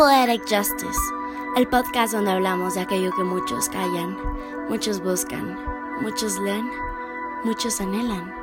Poetic 0.00 0.48
Justice, 0.48 0.98
el 1.58 1.68
podcast 1.68 2.14
donde 2.14 2.30
hablamos 2.30 2.74
de 2.74 2.80
aquello 2.80 3.14
que 3.14 3.22
muchos 3.22 3.68
callan, 3.68 4.16
muchos 4.70 5.02
buscan, 5.02 5.58
muchos 6.00 6.38
leen, 6.38 6.70
muchos 7.44 7.82
anhelan, 7.82 8.34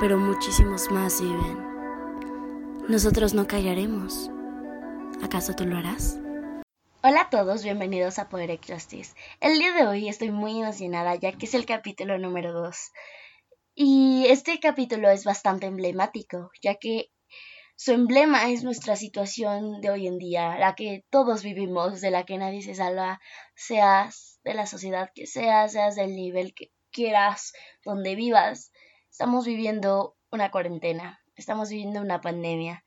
pero 0.00 0.18
muchísimos 0.18 0.90
más 0.90 1.20
viven. 1.20 1.64
Nosotros 2.88 3.34
no 3.34 3.46
callaremos. 3.46 4.32
¿Acaso 5.22 5.54
tú 5.54 5.64
lo 5.64 5.76
harás? 5.76 6.18
Hola 7.04 7.20
a 7.20 7.30
todos, 7.30 7.62
bienvenidos 7.62 8.18
a 8.18 8.28
Poetic 8.28 8.68
Justice. 8.68 9.14
El 9.38 9.60
día 9.60 9.72
de 9.74 9.86
hoy 9.86 10.08
estoy 10.08 10.32
muy 10.32 10.60
emocionada 10.60 11.14
ya 11.14 11.30
que 11.30 11.46
es 11.46 11.54
el 11.54 11.66
capítulo 11.66 12.18
número 12.18 12.52
2. 12.52 12.76
Y 13.76 14.26
este 14.28 14.58
capítulo 14.58 15.08
es 15.08 15.24
bastante 15.24 15.66
emblemático, 15.66 16.50
ya 16.60 16.74
que 16.74 17.12
su 17.82 17.90
emblema 17.90 18.48
es 18.48 18.62
nuestra 18.62 18.94
situación 18.94 19.80
de 19.80 19.90
hoy 19.90 20.06
en 20.06 20.16
día, 20.16 20.56
la 20.56 20.76
que 20.76 21.04
todos 21.10 21.42
vivimos, 21.42 22.00
de 22.00 22.12
la 22.12 22.22
que 22.22 22.38
nadie 22.38 22.62
se 22.62 22.76
salva, 22.76 23.20
seas 23.56 24.38
de 24.44 24.54
la 24.54 24.66
sociedad 24.66 25.10
que 25.12 25.26
seas, 25.26 25.72
seas 25.72 25.96
del 25.96 26.14
nivel 26.14 26.54
que 26.54 26.70
quieras, 26.92 27.52
donde 27.84 28.14
vivas. 28.14 28.70
Estamos 29.10 29.46
viviendo 29.46 30.16
una 30.30 30.52
cuarentena, 30.52 31.24
estamos 31.34 31.70
viviendo 31.70 32.00
una 32.00 32.20
pandemia 32.20 32.84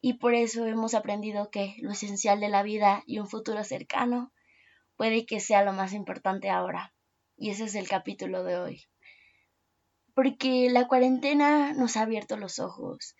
y 0.00 0.18
por 0.18 0.34
eso 0.34 0.66
hemos 0.66 0.94
aprendido 0.94 1.50
que 1.50 1.74
lo 1.80 1.90
esencial 1.90 2.38
de 2.38 2.48
la 2.48 2.62
vida 2.62 3.02
y 3.06 3.18
un 3.18 3.26
futuro 3.26 3.64
cercano 3.64 4.32
puede 4.94 5.26
que 5.26 5.40
sea 5.40 5.64
lo 5.64 5.72
más 5.72 5.92
importante 5.92 6.48
ahora. 6.48 6.94
Y 7.36 7.50
ese 7.50 7.64
es 7.64 7.74
el 7.74 7.88
capítulo 7.88 8.44
de 8.44 8.56
hoy. 8.56 8.84
Porque 10.14 10.70
la 10.70 10.86
cuarentena 10.86 11.72
nos 11.72 11.96
ha 11.96 12.02
abierto 12.02 12.36
los 12.36 12.60
ojos 12.60 13.16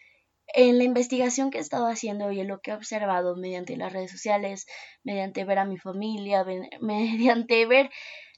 en 0.54 0.78
la 0.78 0.84
investigación 0.84 1.50
que 1.50 1.58
he 1.58 1.60
estado 1.60 1.86
haciendo 1.86 2.32
y 2.32 2.40
en 2.40 2.48
lo 2.48 2.60
que 2.60 2.70
he 2.70 2.74
observado 2.74 3.36
mediante 3.36 3.76
las 3.76 3.92
redes 3.92 4.10
sociales, 4.10 4.66
mediante 5.02 5.44
ver 5.44 5.58
a 5.58 5.64
mi 5.64 5.78
familia, 5.78 6.44
mediante 6.80 7.66
ver 7.66 7.90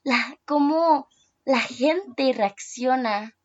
la, 0.02 0.38
cómo 0.44 1.08
la 1.44 1.60
gente 1.60 2.32
reacciona, 2.32 3.36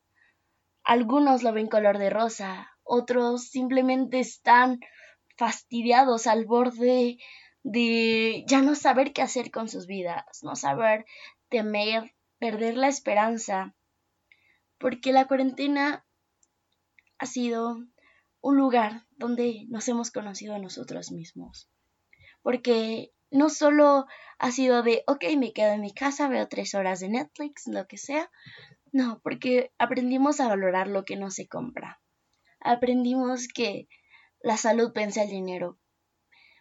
algunos 0.84 1.44
lo 1.44 1.54
ven 1.54 1.68
color 1.68 1.98
de 1.98 2.10
rosa, 2.10 2.72
otros 2.84 3.50
simplemente 3.50 4.20
están 4.20 4.80
fastidiados 5.38 6.28
al 6.28 6.46
borde 6.46 7.18
de 7.64 8.44
ya 8.48 8.62
no 8.62 8.76
saber 8.76 9.12
qué 9.12 9.22
hacer 9.22 9.50
con 9.52 9.68
sus 9.68 9.88
vidas, 9.88 10.24
no 10.44 10.56
saber 10.56 11.06
temer, 11.50 12.14
perder 12.38 12.78
la 12.78 12.88
esperanza, 12.88 13.76
porque 14.78 15.12
la 15.12 15.26
cuarentena 15.26 16.06
ha 17.18 17.26
sido 17.26 17.78
un 18.46 18.58
lugar 18.58 19.08
donde 19.18 19.66
nos 19.70 19.88
hemos 19.88 20.12
conocido 20.12 20.54
a 20.54 20.60
nosotros 20.60 21.12
mismos. 21.12 21.68
Porque 22.44 23.12
no 23.32 23.50
solo 23.50 24.06
ha 24.38 24.52
sido 24.52 24.84
de, 24.84 25.04
ok, 25.08 25.24
me 25.36 25.52
quedo 25.52 25.74
en 25.74 25.82
mi 25.82 25.92
casa, 25.92 26.28
veo 26.28 26.48
tres 26.48 26.76
horas 26.76 27.00
de 27.00 27.10
Netflix, 27.10 27.66
lo 27.66 27.88
que 27.88 27.98
sea. 27.98 28.30
No, 28.92 29.20
porque 29.24 29.72
aprendimos 29.80 30.40
a 30.40 30.48
valorar 30.48 30.88
lo 30.88 31.06
que 31.06 31.16
no 31.16 31.32
se 31.32 31.48
compra. 31.48 32.00
Aprendimos 32.60 33.48
que 33.48 33.88
la 34.42 34.58
salud 34.58 34.92
vence 34.94 35.22
al 35.22 35.30
dinero. 35.30 35.80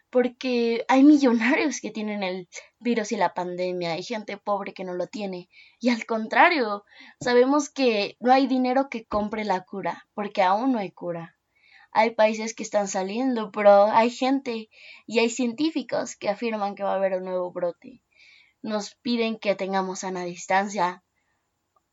Porque 0.09 0.85
hay 0.87 1.03
millonarios 1.03 1.81
que 1.81 1.91
tienen 1.91 2.23
el 2.23 2.49
virus 2.79 3.11
y 3.11 3.15
la 3.15 3.35
pandemia, 3.35 3.91
hay 3.91 4.01
gente 4.01 4.37
pobre 4.37 4.73
que 4.73 4.85
no 4.85 4.95
lo 4.95 5.05
tiene. 5.05 5.49
Y 5.79 5.89
al 5.89 6.07
contrario, 6.07 6.83
sabemos 7.19 7.69
que 7.69 8.17
no 8.19 8.33
hay 8.33 8.47
dinero 8.47 8.89
que 8.89 9.05
compre 9.05 9.45
la 9.45 9.65
cura, 9.65 10.07
porque 10.15 10.41
aún 10.41 10.71
no 10.71 10.79
hay 10.79 10.89
cura 10.89 11.34
hay 11.95 12.11
países 12.11 12.53
que 12.53 12.63
están 12.63 12.89
saliendo, 12.89 13.53
pero 13.53 13.85
hay 13.85 14.09
gente 14.09 14.69
y 15.07 15.19
hay 15.19 15.29
científicos 15.29 16.17
que 16.17 16.27
afirman 16.27 16.75
que 16.75 16.83
va 16.83 16.91
a 16.91 16.95
haber 16.95 17.13
un 17.13 17.23
nuevo 17.23 17.53
brote. 17.53 18.01
Nos 18.61 18.95
piden 18.95 19.39
que 19.39 19.55
tengamos 19.55 19.99
sana 19.99 20.25
distancia, 20.25 21.05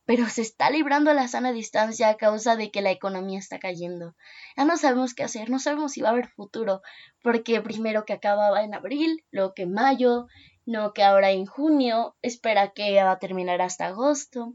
pero 0.04 0.28
se 0.28 0.42
está 0.42 0.70
librando 0.70 1.14
la 1.14 1.28
sana 1.28 1.52
distancia 1.52 2.08
a 2.08 2.16
causa 2.16 2.56
de 2.56 2.72
que 2.72 2.82
la 2.82 2.90
economía 2.90 3.38
está 3.38 3.60
cayendo. 3.60 4.16
Ya 4.56 4.64
no 4.64 4.76
sabemos 4.76 5.14
qué 5.14 5.22
hacer, 5.22 5.50
no 5.50 5.60
sabemos 5.60 5.92
si 5.92 6.00
va 6.00 6.08
a 6.08 6.12
haber 6.12 6.26
futuro, 6.26 6.82
porque 7.22 7.60
primero 7.60 8.04
que 8.04 8.14
acababa 8.14 8.64
en 8.64 8.74
abril, 8.74 9.24
luego 9.30 9.54
que 9.54 9.62
en 9.62 9.72
mayo, 9.72 10.26
no 10.66 10.92
que 10.94 11.04
ahora 11.04 11.30
en 11.30 11.46
junio, 11.46 12.16
espera 12.22 12.72
que 12.72 13.00
va 13.00 13.12
a 13.12 13.18
terminar 13.20 13.62
hasta 13.62 13.86
agosto. 13.86 14.52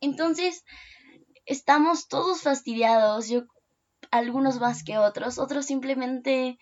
Entonces, 0.00 0.64
estamos 1.46 2.08
todos 2.08 2.42
fastidiados. 2.42 3.28
Yo 3.28 3.44
algunos 4.14 4.60
más 4.60 4.84
que 4.84 4.96
otros, 4.96 5.38
otros 5.38 5.66
simplemente 5.66 6.56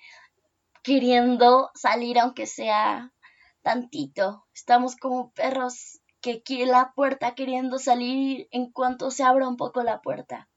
queriendo 0.82 1.70
salir 1.74 2.18
aunque 2.18 2.46
sea 2.46 3.12
tantito. 3.60 4.46
Estamos 4.54 4.96
como 4.96 5.32
perros 5.32 6.00
que 6.22 6.42
quieren 6.42 6.70
la 6.70 6.92
puerta 6.94 7.34
queriendo 7.34 7.78
salir 7.78 8.48
en 8.52 8.72
cuanto 8.72 9.10
se 9.10 9.22
abra 9.22 9.48
un 9.48 9.58
poco 9.58 9.82
la 9.82 10.00
puerta. 10.00 10.48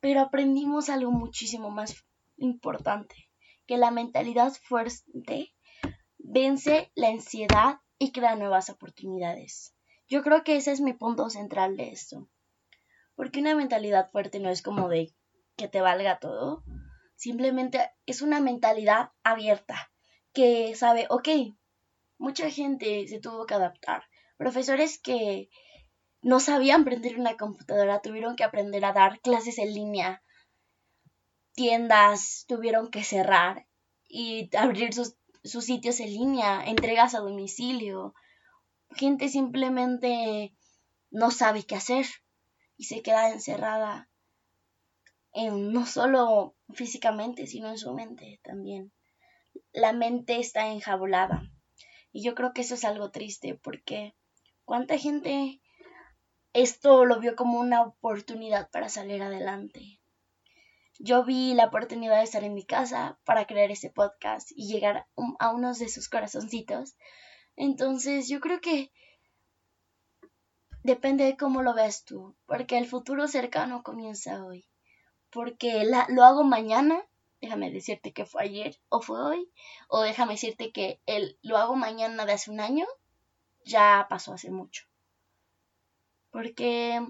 Pero 0.00 0.20
aprendimos 0.20 0.88
algo 0.88 1.12
muchísimo 1.12 1.70
más 1.70 1.94
importante, 2.36 3.28
que 3.66 3.76
la 3.76 3.90
mentalidad 3.90 4.52
fuerte 4.64 5.52
vence 6.16 6.90
la 6.94 7.08
ansiedad 7.08 7.80
y 7.98 8.12
crea 8.12 8.34
nuevas 8.34 8.70
oportunidades. 8.70 9.74
Yo 10.08 10.22
creo 10.22 10.42
que 10.42 10.56
ese 10.56 10.72
es 10.72 10.80
mi 10.80 10.94
punto 10.94 11.28
central 11.28 11.76
de 11.76 11.90
esto. 11.90 12.30
Porque 13.14 13.40
una 13.40 13.54
mentalidad 13.54 14.10
fuerte 14.10 14.40
no 14.40 14.48
es 14.48 14.62
como 14.62 14.88
de 14.88 15.14
que 15.56 15.68
te 15.68 15.80
valga 15.80 16.18
todo. 16.18 16.62
Simplemente 17.16 17.90
es 18.06 18.22
una 18.22 18.40
mentalidad 18.40 19.10
abierta 19.22 19.90
que 20.32 20.74
sabe, 20.74 21.06
ok, 21.08 21.28
mucha 22.18 22.50
gente 22.50 23.06
se 23.06 23.20
tuvo 23.20 23.46
que 23.46 23.54
adaptar. 23.54 24.04
Profesores 24.36 24.98
que 24.98 25.48
no 26.22 26.40
sabían 26.40 26.84
prender 26.84 27.18
una 27.18 27.36
computadora 27.36 28.00
tuvieron 28.00 28.36
que 28.36 28.44
aprender 28.44 28.84
a 28.84 28.92
dar 28.92 29.20
clases 29.20 29.58
en 29.58 29.74
línea. 29.74 30.22
Tiendas 31.54 32.44
tuvieron 32.48 32.90
que 32.90 33.04
cerrar 33.04 33.66
y 34.08 34.48
abrir 34.56 34.94
sus, 34.94 35.16
sus 35.44 35.64
sitios 35.64 36.00
en 36.00 36.08
línea, 36.08 36.64
entregas 36.64 37.14
a 37.14 37.20
domicilio. 37.20 38.14
Gente 38.90 39.28
simplemente 39.28 40.54
no 41.10 41.30
sabe 41.30 41.64
qué 41.64 41.74
hacer 41.74 42.06
y 42.76 42.84
se 42.84 43.02
queda 43.02 43.30
encerrada 43.30 44.08
no 45.34 45.86
solo 45.86 46.54
físicamente, 46.74 47.46
sino 47.46 47.68
en 47.68 47.78
su 47.78 47.92
mente 47.92 48.40
también. 48.42 48.92
La 49.72 49.92
mente 49.92 50.38
está 50.38 50.68
enjabulada. 50.68 51.42
Y 52.12 52.22
yo 52.22 52.34
creo 52.34 52.52
que 52.52 52.60
eso 52.60 52.74
es 52.74 52.84
algo 52.84 53.10
triste 53.10 53.54
porque 53.54 54.14
cuánta 54.64 54.98
gente 54.98 55.60
esto 56.52 57.06
lo 57.06 57.18
vio 57.18 57.34
como 57.34 57.58
una 57.58 57.82
oportunidad 57.82 58.70
para 58.70 58.90
salir 58.90 59.22
adelante. 59.22 60.00
Yo 60.98 61.24
vi 61.24 61.54
la 61.54 61.66
oportunidad 61.66 62.18
de 62.18 62.24
estar 62.24 62.44
en 62.44 62.54
mi 62.54 62.66
casa 62.66 63.18
para 63.24 63.46
crear 63.46 63.70
ese 63.70 63.88
podcast 63.88 64.50
y 64.54 64.70
llegar 64.70 65.06
a 65.38 65.50
unos 65.50 65.78
de 65.78 65.88
sus 65.88 66.10
corazoncitos. 66.10 66.96
Entonces 67.56 68.28
yo 68.28 68.40
creo 68.40 68.60
que 68.60 68.92
depende 70.82 71.24
de 71.24 71.36
cómo 71.38 71.62
lo 71.62 71.74
ves 71.74 72.04
tú, 72.04 72.36
porque 72.44 72.76
el 72.76 72.86
futuro 72.86 73.26
cercano 73.26 73.82
comienza 73.82 74.44
hoy 74.44 74.66
porque 75.32 75.84
lo 76.08 76.24
hago 76.24 76.44
mañana, 76.44 77.02
déjame 77.40 77.70
decirte 77.70 78.12
que 78.12 78.26
fue 78.26 78.42
ayer 78.42 78.78
o 78.90 79.00
fue 79.00 79.20
hoy, 79.20 79.50
o 79.88 80.02
déjame 80.02 80.34
decirte 80.34 80.72
que 80.72 81.00
el, 81.06 81.38
lo 81.42 81.56
hago 81.56 81.74
mañana 81.74 82.26
de 82.26 82.34
hace 82.34 82.50
un 82.50 82.60
año, 82.60 82.86
ya 83.64 84.06
pasó 84.10 84.34
hace 84.34 84.50
mucho. 84.50 84.84
Porque, 86.30 87.00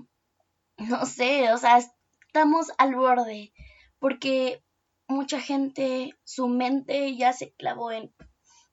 no 0.79 1.05
sé, 1.05 1.53
o 1.53 1.59
sea, 1.59 1.79
estamos 1.79 2.71
al 2.79 2.95
borde, 2.95 3.53
porque 3.99 4.63
mucha 5.09 5.41
gente, 5.41 6.17
su 6.23 6.47
mente 6.47 7.17
ya 7.17 7.33
se 7.33 7.53
clavó 7.55 7.91
en, 7.91 8.15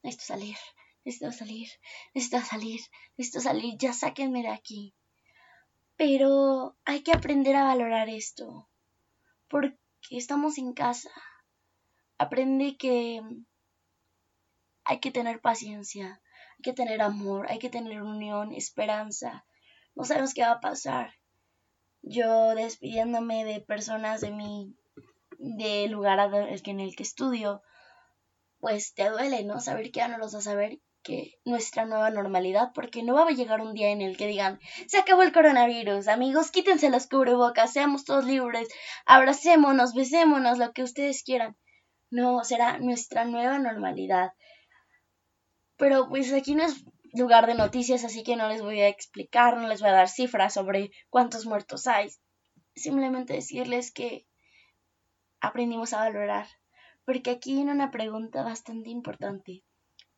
necesito 0.04 0.26
salir, 0.26 0.58
necesito 1.04 1.32
salir, 1.32 1.70
necesito 2.14 2.46
salir, 2.46 2.82
necesito 3.18 3.42
salir, 3.42 3.78
ya 3.80 3.94
sáquenme 3.94 4.44
de 4.44 4.50
aquí. 4.50 4.94
Pero 5.96 6.78
hay 6.86 7.02
que 7.02 7.14
aprender 7.14 7.56
a 7.56 7.64
valorar 7.64 8.10
esto 8.10 8.69
porque 9.50 9.78
estamos 10.12 10.58
en 10.58 10.74
casa. 10.74 11.10
Aprende 12.18 12.78
que 12.78 13.22
hay 14.84 15.00
que 15.00 15.12
tener 15.12 15.42
paciencia, 15.42 16.22
hay 16.58 16.62
que 16.64 16.74
tener 16.74 17.02
amor, 17.02 17.48
hay 17.50 17.60
que 17.60 17.70
tener 17.70 18.02
unión, 18.02 18.54
esperanza. 18.54 19.46
No 19.96 20.04
sabemos 20.04 20.34
qué 20.34 20.42
va 20.42 20.54
a 20.54 20.60
pasar. 20.62 21.14
Yo 22.02 22.56
despidiéndome 22.56 23.44
de 23.46 23.62
personas 23.62 24.22
de 24.22 24.32
mi 24.32 24.76
del 25.38 25.92
lugar 25.92 26.20
en 26.34 26.80
el 26.80 26.96
que 26.96 27.04
estudio, 27.04 27.62
pues 28.60 28.94
te 28.94 29.10
duele, 29.10 29.44
¿no? 29.44 29.60
Saber 29.62 29.92
que 29.92 30.00
ya 30.00 30.08
no 30.10 30.18
los 30.18 30.34
vas 30.34 30.48
a 30.48 30.56
ver 30.56 30.80
que 31.04 31.40
nuestra 31.46 31.86
nueva 31.86 32.10
normalidad, 32.10 32.72
porque 32.74 33.04
no 33.04 33.14
va 33.14 33.24
a 33.28 33.32
llegar 33.32 33.62
un 33.62 33.74
día 33.74 33.90
en 33.90 34.02
el 34.02 34.18
que 34.18 34.28
digan, 34.28 34.60
se 34.88 34.98
acabó 34.98 35.24
el 35.24 35.32
coronavirus, 35.32 36.08
amigos, 36.08 36.52
quítense 36.52 36.90
las 36.90 37.08
cubrebocas, 37.08 37.74
seamos 37.74 38.06
todos 38.06 38.26
libres, 38.26 38.68
abracémonos, 39.06 39.94
besémonos, 39.94 40.58
lo 40.58 40.72
que 40.74 40.84
ustedes 40.84 41.24
quieran. 41.24 41.58
no 42.12 42.44
será 42.44 42.80
nuestra 42.80 43.26
nueva 43.26 43.60
normalidad. 43.60 44.34
Pero 45.78 46.10
pues 46.10 46.34
aquí 46.34 46.56
no 46.56 46.64
es 46.64 46.84
lugar 47.14 47.48
de 47.48 47.56
noticias, 47.56 48.04
así 48.04 48.24
que 48.24 48.36
no 48.36 48.48
les 48.50 48.62
voy 48.62 48.82
a 48.82 48.88
explicar, 48.88 49.58
no 49.58 49.68
les 49.68 49.82
voy 49.82 49.90
a 49.90 49.94
dar 49.94 50.10
cifras 50.10 50.54
sobre 50.54 50.92
cuántos 51.10 51.46
muertos 51.46 51.88
hay. 51.88 52.10
Simplemente 52.76 53.34
decirles 53.34 53.92
que 53.92 54.26
aprendimos 55.40 55.94
a 55.94 56.00
valorar. 56.00 56.48
Porque 57.06 57.32
aquí 57.32 57.56
viene 57.56 57.72
una 57.72 57.92
pregunta 57.92 58.44
bastante 58.44 58.90
importante. 58.90 59.64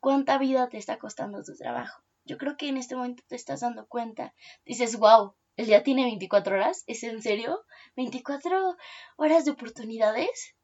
¿Cuánta 0.01 0.39
vida 0.39 0.67
te 0.67 0.79
está 0.79 0.97
costando 0.97 1.43
tu 1.43 1.55
trabajo? 1.55 2.01
Yo 2.25 2.39
creo 2.39 2.57
que 2.57 2.67
en 2.67 2.77
este 2.77 2.95
momento 2.95 3.23
te 3.27 3.35
estás 3.35 3.59
dando 3.59 3.87
cuenta. 3.87 4.33
Dices, 4.65 4.97
wow, 4.97 5.35
el 5.57 5.67
día 5.67 5.83
tiene 5.83 6.05
24 6.05 6.55
horas. 6.55 6.83
¿Es 6.87 7.03
en 7.03 7.21
serio? 7.21 7.63
¿24 7.95 8.77
horas 9.17 9.45
de 9.45 9.51
oportunidades? 9.51 10.55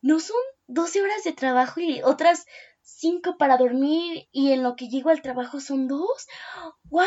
¿No 0.00 0.20
son 0.20 0.40
12 0.68 1.02
horas 1.02 1.22
de 1.22 1.34
trabajo 1.34 1.80
y 1.80 2.00
otras 2.02 2.46
5 2.80 3.36
para 3.36 3.58
dormir 3.58 4.26
y 4.32 4.52
en 4.52 4.62
lo 4.62 4.74
que 4.74 4.88
llego 4.88 5.10
al 5.10 5.20
trabajo 5.20 5.60
son 5.60 5.86
2? 5.86 6.00
¡Wow! 6.84 7.04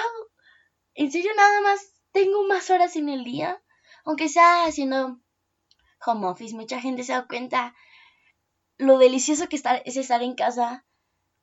¿En 0.94 1.12
serio 1.12 1.32
nada 1.36 1.62
más 1.62 1.94
tengo 2.12 2.44
más 2.44 2.70
horas 2.70 2.96
en 2.96 3.10
el 3.10 3.24
día? 3.24 3.60
Aunque 4.06 4.30
sea 4.30 4.66
haciendo 4.66 5.20
home 6.06 6.28
office, 6.28 6.56
mucha 6.56 6.80
gente 6.80 7.04
se 7.04 7.14
da 7.14 7.28
cuenta 7.28 7.74
lo 8.78 9.00
delicioso 9.00 9.50
que 9.50 9.56
es 9.56 9.98
estar 9.98 10.22
en 10.22 10.36
casa, 10.36 10.86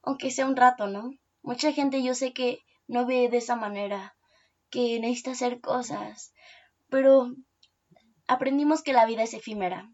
aunque 0.04 0.30
sea 0.30 0.46
un 0.46 0.56
rato, 0.56 0.86
¿no? 0.86 1.10
Mucha 1.42 1.72
gente 1.72 2.02
yo 2.02 2.14
sé 2.14 2.32
que 2.32 2.64
no 2.86 3.06
ve 3.06 3.28
de 3.28 3.38
esa 3.38 3.56
manera, 3.56 4.16
que 4.70 4.98
necesita 5.00 5.32
hacer 5.32 5.60
cosas, 5.60 6.32
pero 6.88 7.34
aprendimos 8.26 8.82
que 8.82 8.92
la 8.92 9.06
vida 9.06 9.22
es 9.22 9.34
efímera, 9.34 9.90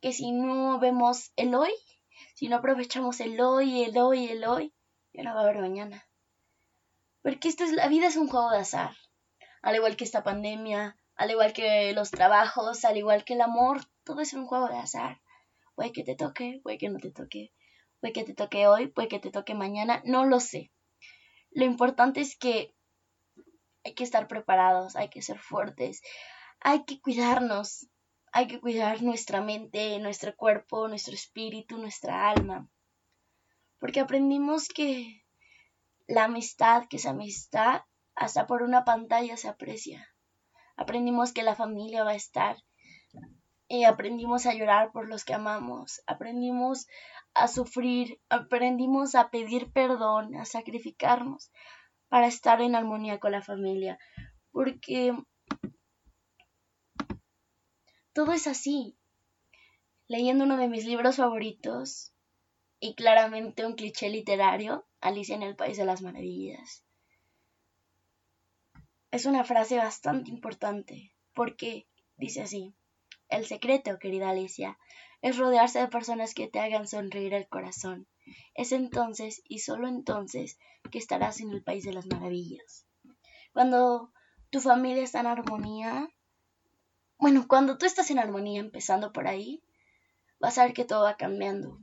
que 0.00 0.12
si 0.12 0.32
no 0.32 0.78
vemos 0.78 1.32
el 1.36 1.54
hoy, 1.54 1.72
si 2.34 2.48
no 2.48 2.56
aprovechamos 2.56 3.20
el 3.20 3.40
hoy, 3.40 3.84
el 3.84 3.98
hoy, 3.98 4.28
el 4.28 4.44
hoy, 4.44 4.74
ya 5.12 5.22
no 5.22 5.34
va 5.34 5.40
a 5.40 5.42
haber 5.44 5.58
mañana. 5.58 6.06
Porque 7.22 7.48
esto 7.48 7.64
es, 7.64 7.72
la 7.72 7.88
vida 7.88 8.06
es 8.06 8.16
un 8.16 8.28
juego 8.28 8.50
de 8.50 8.58
azar, 8.58 8.94
al 9.62 9.74
igual 9.74 9.96
que 9.96 10.04
esta 10.04 10.22
pandemia, 10.22 10.96
al 11.16 11.30
igual 11.30 11.52
que 11.52 11.92
los 11.92 12.10
trabajos, 12.10 12.84
al 12.84 12.96
igual 12.96 13.24
que 13.24 13.34
el 13.34 13.40
amor, 13.40 13.80
todo 14.04 14.20
es 14.20 14.32
un 14.34 14.46
juego 14.46 14.68
de 14.68 14.76
azar. 14.76 15.20
Puede 15.74 15.92
que 15.92 16.04
te 16.04 16.14
toque, 16.14 16.60
puede 16.62 16.78
que 16.78 16.88
no 16.88 16.98
te 16.98 17.10
toque, 17.10 17.52
puede 18.00 18.12
que 18.12 18.24
te 18.24 18.34
toque 18.34 18.66
hoy, 18.66 18.88
puede 18.88 19.08
que 19.08 19.18
te 19.18 19.30
toque 19.30 19.54
mañana, 19.54 20.02
no 20.04 20.24
lo 20.24 20.40
sé. 20.40 20.70
Lo 21.50 21.64
importante 21.64 22.20
es 22.20 22.36
que 22.36 22.74
hay 23.84 23.94
que 23.94 24.04
estar 24.04 24.28
preparados, 24.28 24.96
hay 24.96 25.08
que 25.08 25.22
ser 25.22 25.38
fuertes, 25.38 26.02
hay 26.60 26.84
que 26.84 27.00
cuidarnos, 27.00 27.88
hay 28.32 28.48
que 28.48 28.60
cuidar 28.60 29.02
nuestra 29.02 29.40
mente, 29.40 29.98
nuestro 30.00 30.34
cuerpo, 30.36 30.88
nuestro 30.88 31.14
espíritu, 31.14 31.78
nuestra 31.78 32.28
alma. 32.28 32.68
Porque 33.78 34.00
aprendimos 34.00 34.68
que 34.68 35.24
la 36.06 36.24
amistad, 36.24 36.84
que 36.88 36.96
esa 36.96 37.10
amistad, 37.10 37.82
hasta 38.14 38.46
por 38.46 38.62
una 38.62 38.84
pantalla 38.84 39.36
se 39.36 39.48
aprecia. 39.48 40.08
Aprendimos 40.76 41.32
que 41.32 41.42
la 41.42 41.54
familia 41.54 42.04
va 42.04 42.10
a 42.10 42.16
estar. 42.16 42.56
Y 43.68 43.84
aprendimos 43.84 44.46
a 44.46 44.54
llorar 44.54 44.92
por 44.92 45.08
los 45.08 45.24
que 45.24 45.34
amamos. 45.34 46.02
Aprendimos 46.06 46.86
a 47.36 47.48
sufrir. 47.48 48.20
Aprendimos 48.28 49.14
a 49.14 49.30
pedir 49.30 49.72
perdón, 49.72 50.36
a 50.36 50.44
sacrificarnos 50.44 51.50
para 52.08 52.26
estar 52.26 52.60
en 52.60 52.74
armonía 52.74 53.18
con 53.18 53.32
la 53.32 53.42
familia. 53.42 53.98
Porque 54.50 55.12
todo 58.12 58.32
es 58.32 58.46
así. 58.46 58.96
Leyendo 60.08 60.44
uno 60.44 60.56
de 60.56 60.68
mis 60.68 60.84
libros 60.84 61.16
favoritos, 61.16 62.12
y 62.78 62.94
claramente 62.94 63.64
un 63.64 63.74
cliché 63.74 64.08
literario, 64.08 64.86
Alicia 65.00 65.34
en 65.34 65.42
el 65.42 65.56
País 65.56 65.76
de 65.76 65.84
las 65.84 66.02
Maravillas 66.02 66.86
es 69.16 69.24
una 69.24 69.44
frase 69.44 69.78
bastante 69.78 70.30
importante, 70.30 71.14
porque 71.32 71.86
dice 72.16 72.42
así, 72.42 72.74
el 73.28 73.46
secreto, 73.46 73.98
querida 73.98 74.30
Alicia, 74.30 74.78
es 75.22 75.36
rodearse 75.36 75.80
de 75.80 75.88
personas 75.88 76.34
que 76.34 76.48
te 76.48 76.60
hagan 76.60 76.86
sonreír 76.86 77.34
el 77.34 77.48
corazón. 77.48 78.06
Es 78.54 78.72
entonces 78.72 79.42
y 79.48 79.60
solo 79.60 79.88
entonces 79.88 80.58
que 80.90 80.98
estarás 80.98 81.40
en 81.40 81.50
el 81.50 81.62
país 81.62 81.84
de 81.84 81.92
las 81.92 82.06
maravillas. 82.06 82.86
Cuando 83.52 84.12
tu 84.50 84.60
familia 84.60 85.02
está 85.02 85.20
en 85.20 85.26
armonía, 85.26 86.08
bueno, 87.18 87.46
cuando 87.48 87.78
tú 87.78 87.86
estás 87.86 88.10
en 88.10 88.18
armonía 88.18 88.60
empezando 88.60 89.12
por 89.12 89.26
ahí, 89.26 89.62
vas 90.38 90.58
a 90.58 90.64
ver 90.64 90.74
que 90.74 90.84
todo 90.84 91.04
va 91.04 91.16
cambiando. 91.16 91.80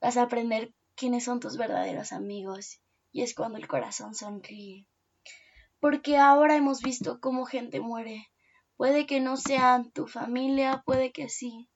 Vas 0.00 0.16
a 0.16 0.22
aprender 0.22 0.74
quiénes 0.94 1.24
son 1.24 1.40
tus 1.40 1.56
verdaderos 1.56 2.12
amigos 2.12 2.80
y 3.12 3.22
es 3.22 3.34
cuando 3.34 3.58
el 3.58 3.68
corazón 3.68 4.14
sonríe 4.14 4.86
porque 5.84 6.16
ahora 6.16 6.56
hemos 6.56 6.80
visto 6.80 7.20
cómo 7.20 7.44
gente 7.44 7.78
muere. 7.78 8.30
Puede 8.76 9.06
que 9.06 9.20
no 9.20 9.36
sean 9.36 9.90
tu 9.92 10.06
familia, 10.06 10.82
puede 10.84 11.12
que 11.12 11.28
sí. 11.28 11.68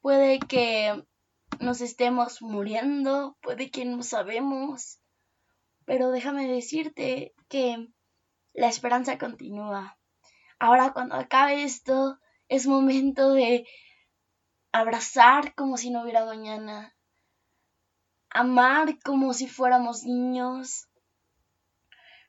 Puede 0.00 0.38
que 0.38 1.04
nos 1.60 1.80
estemos 1.80 2.42
muriendo, 2.42 3.36
puede 3.40 3.70
que 3.70 3.84
no 3.84 4.02
sabemos. 4.02 5.00
Pero 5.84 6.10
déjame 6.10 6.46
decirte 6.46 7.34
que 7.48 7.88
la 8.52 8.68
esperanza 8.68 9.18
continúa. 9.18 9.98
Ahora 10.58 10.92
cuando 10.92 11.14
acabe 11.16 11.62
esto, 11.62 12.18
es 12.48 12.66
momento 12.66 13.32
de 13.32 13.66
abrazar 14.72 15.54
como 15.54 15.76
si 15.76 15.90
no 15.90 16.02
hubiera 16.02 16.24
mañana. 16.24 16.94
Amar 18.28 18.98
como 19.02 19.32
si 19.32 19.48
fuéramos 19.48 20.04
niños 20.04 20.88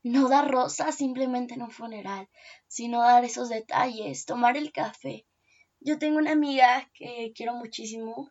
no 0.03 0.27
dar 0.27 0.51
rosas 0.51 0.95
simplemente 0.95 1.55
en 1.55 1.63
un 1.63 1.71
funeral, 1.71 2.29
sino 2.67 3.01
dar 3.01 3.23
esos 3.23 3.49
detalles, 3.49 4.25
tomar 4.25 4.57
el 4.57 4.71
café. 4.71 5.25
Yo 5.79 5.97
tengo 5.97 6.17
una 6.17 6.31
amiga 6.31 6.89
que 6.93 7.31
quiero 7.35 7.55
muchísimo 7.55 8.29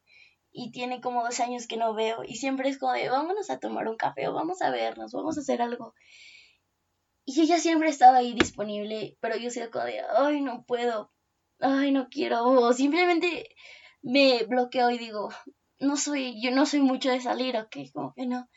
y 0.50 0.70
tiene 0.70 1.00
como 1.00 1.24
dos 1.24 1.40
años 1.40 1.66
que 1.66 1.78
no 1.78 1.94
veo 1.94 2.24
y 2.24 2.36
siempre 2.36 2.68
es 2.68 2.78
como 2.78 2.92
de 2.92 3.08
vámonos 3.08 3.48
a 3.50 3.58
tomar 3.58 3.88
un 3.88 3.96
café 3.96 4.28
o 4.28 4.34
vamos 4.34 4.60
a 4.60 4.70
vernos, 4.70 5.12
vamos 5.12 5.38
a 5.38 5.40
hacer 5.40 5.62
algo. 5.62 5.94
Y 7.24 7.40
ella 7.40 7.58
siempre 7.58 7.88
ha 7.88 7.90
estado 7.90 8.16
ahí 8.16 8.34
disponible, 8.34 9.16
pero 9.20 9.36
yo 9.36 9.50
soy 9.50 9.70
como 9.70 9.84
de, 9.84 10.00
ay, 10.16 10.42
no 10.42 10.64
puedo, 10.64 11.10
ay, 11.60 11.92
no 11.92 12.08
quiero, 12.08 12.44
o 12.44 12.72
simplemente 12.72 13.48
me 14.02 14.44
bloqueo 14.44 14.90
y 14.90 14.98
digo, 14.98 15.30
no 15.78 15.96
soy, 15.96 16.42
yo 16.42 16.50
no 16.50 16.66
soy 16.66 16.80
mucho 16.80 17.10
de 17.10 17.20
salir, 17.20 17.56
ok, 17.56 17.76
como 17.92 18.12
que 18.14 18.26
no. 18.26 18.48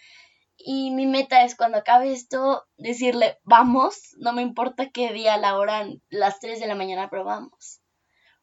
Y 0.57 0.91
mi 0.91 1.05
meta 1.05 1.43
es 1.43 1.55
cuando 1.55 1.77
acabe 1.77 2.11
esto 2.11 2.63
decirle, 2.77 3.37
vamos, 3.43 4.15
no 4.17 4.33
me 4.33 4.41
importa 4.41 4.89
qué 4.89 5.11
día, 5.11 5.37
la 5.37 5.57
hora, 5.57 5.87
las 6.09 6.39
3 6.39 6.59
de 6.59 6.67
la 6.67 6.75
mañana, 6.75 7.09
pero 7.09 7.23
vamos. 7.23 7.81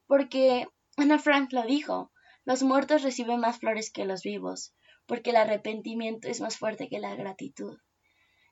Porque 0.07 0.67
Ana 0.97 1.19
Frank 1.19 1.53
lo 1.53 1.63
dijo, 1.63 2.13
los 2.45 2.63
muertos 2.63 3.03
reciben 3.03 3.41
más 3.41 3.59
flores 3.59 3.91
que 3.91 4.05
los 4.05 4.23
vivos, 4.23 4.75
porque 5.07 5.31
el 5.31 5.37
arrepentimiento 5.37 6.29
es 6.29 6.41
más 6.41 6.59
fuerte 6.59 6.89
que 6.89 7.01
la 7.01 7.15
gratitud. 7.15 7.79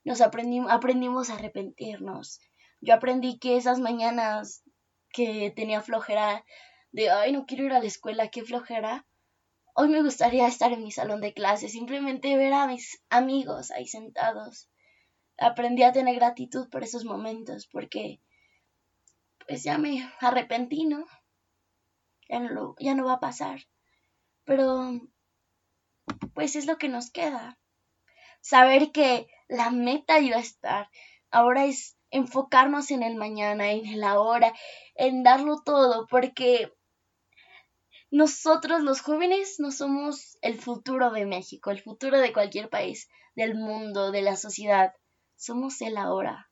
Nos 0.03 0.21
aprendimos, 0.21 0.71
aprendimos 0.71 1.29
a 1.29 1.35
arrepentirnos. 1.35 2.39
Yo 2.79 2.95
aprendí 2.95 3.37
que 3.37 3.57
esas 3.57 3.79
mañanas 3.79 4.63
que 5.09 5.51
tenía 5.55 5.81
flojera 5.81 6.43
de, 6.91 7.09
ay, 7.09 7.31
no 7.31 7.45
quiero 7.45 7.65
ir 7.65 7.73
a 7.73 7.79
la 7.79 7.85
escuela, 7.85 8.29
qué 8.29 8.43
flojera, 8.43 9.05
Hoy 9.73 9.87
me 9.87 10.01
gustaría 10.01 10.47
estar 10.47 10.73
en 10.73 10.83
mi 10.83 10.91
salón 10.91 11.21
de 11.21 11.33
clases, 11.33 11.71
simplemente 11.71 12.35
ver 12.35 12.53
a 12.53 12.67
mis 12.67 13.01
amigos 13.09 13.71
ahí 13.71 13.87
sentados. 13.87 14.69
Aprendí 15.37 15.83
a 15.83 15.93
tener 15.93 16.15
gratitud 16.15 16.69
por 16.69 16.83
esos 16.83 17.05
momentos 17.05 17.67
porque 17.71 18.21
pues 19.47 19.63
ya 19.63 19.77
me 19.77 20.11
arrepentí, 20.19 20.85
¿no? 20.85 21.05
Ya 22.29 22.39
no, 22.39 22.75
ya 22.79 22.95
no 22.95 23.05
va 23.05 23.13
a 23.13 23.19
pasar. 23.19 23.61
Pero 24.43 24.99
pues 26.33 26.55
es 26.55 26.65
lo 26.65 26.77
que 26.77 26.89
nos 26.89 27.09
queda. 27.09 27.57
Saber 28.41 28.91
que 28.91 29.27
la 29.47 29.71
meta 29.71 30.19
iba 30.19 30.37
a 30.37 30.41
estar. 30.41 30.89
Ahora 31.29 31.65
es 31.65 31.97
enfocarnos 32.09 32.91
en 32.91 33.03
el 33.03 33.15
mañana, 33.15 33.71
en 33.71 33.85
el 33.85 34.03
ahora, 34.03 34.53
en 34.95 35.23
darlo 35.23 35.61
todo, 35.63 36.07
porque 36.07 36.73
nosotros 38.11 38.81
los 38.81 38.99
jóvenes 38.99 39.55
no 39.59 39.71
somos 39.71 40.37
el 40.41 40.59
futuro 40.59 41.11
de 41.11 41.25
México, 41.25 41.71
el 41.71 41.81
futuro 41.81 42.19
de 42.19 42.33
cualquier 42.33 42.69
país, 42.69 43.07
del 43.35 43.55
mundo, 43.55 44.11
de 44.11 44.21
la 44.21 44.35
sociedad. 44.35 44.93
Somos 45.37 45.79
el 45.81 45.95
ahora. 45.95 46.49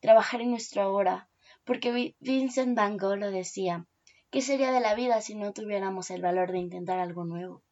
Trabajar 0.00 0.42
en 0.42 0.50
nuestro 0.50 0.82
ahora. 0.82 1.30
Porque 1.64 2.14
Vincent 2.20 2.76
Van 2.76 2.98
Gogh 2.98 3.16
lo 3.16 3.30
decía. 3.30 3.86
¿Qué 4.30 4.42
sería 4.42 4.72
de 4.72 4.80
la 4.80 4.94
vida 4.94 5.22
si 5.22 5.34
no 5.34 5.54
tuviéramos 5.54 6.10
el 6.10 6.20
valor 6.20 6.52
de 6.52 6.58
intentar 6.58 6.98
algo 6.98 7.24
nuevo? 7.24 7.62